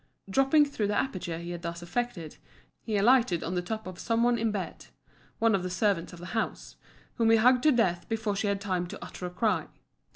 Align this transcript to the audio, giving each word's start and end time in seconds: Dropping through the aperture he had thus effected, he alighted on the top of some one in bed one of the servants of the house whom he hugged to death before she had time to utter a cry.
Dropping 0.27 0.65
through 0.65 0.87
the 0.87 0.97
aperture 0.97 1.37
he 1.37 1.51
had 1.51 1.61
thus 1.61 1.83
effected, 1.83 2.37
he 2.81 2.97
alighted 2.97 3.43
on 3.43 3.53
the 3.53 3.61
top 3.61 3.85
of 3.85 3.99
some 3.99 4.23
one 4.23 4.35
in 4.39 4.51
bed 4.51 4.87
one 5.37 5.53
of 5.53 5.61
the 5.61 5.69
servants 5.69 6.11
of 6.11 6.17
the 6.17 6.25
house 6.33 6.75
whom 7.17 7.29
he 7.29 7.37
hugged 7.37 7.61
to 7.61 7.71
death 7.71 8.09
before 8.09 8.35
she 8.35 8.47
had 8.47 8.59
time 8.59 8.87
to 8.87 9.05
utter 9.05 9.27
a 9.27 9.29
cry. 9.29 9.67